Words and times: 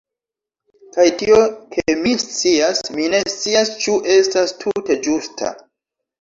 Kaj 0.95 1.03
tio 1.21 1.35
ke 1.75 1.95
mi 2.05 2.13
scias, 2.23 2.81
mi 2.95 3.05
ne 3.15 3.19
scias 3.35 3.71
ĉu 3.85 3.95
estas 4.15 4.55
tute 4.65 4.99
ĝusta.. 5.07 5.55